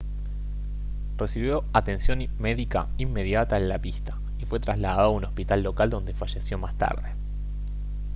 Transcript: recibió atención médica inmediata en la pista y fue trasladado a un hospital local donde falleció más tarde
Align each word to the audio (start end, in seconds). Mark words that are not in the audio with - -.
recibió 1.15 1.63
atención 1.73 2.25
médica 2.39 2.87
inmediata 2.97 3.57
en 3.59 3.69
la 3.69 3.77
pista 3.79 4.17
y 4.39 4.45
fue 4.47 4.59
trasladado 4.59 5.09
a 5.09 5.15
un 5.15 5.25
hospital 5.25 5.61
local 5.61 5.91
donde 5.91 6.15
falleció 6.15 6.57
más 6.57 6.75
tarde 6.75 7.11